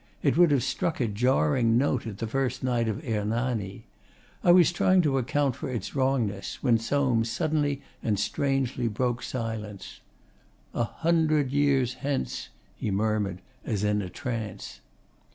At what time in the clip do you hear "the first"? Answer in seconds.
2.17-2.63